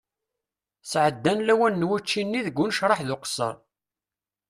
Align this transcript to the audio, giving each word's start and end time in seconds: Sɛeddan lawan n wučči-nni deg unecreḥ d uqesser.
Sɛeddan 0.91 1.39
lawan 1.47 1.75
n 1.81 1.87
wučči-nni 1.89 2.41
deg 2.47 2.59
unecreḥ 2.63 2.99
d 3.07 3.09
uqesser. 3.15 3.55